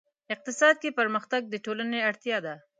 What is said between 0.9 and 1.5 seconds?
پرمختګ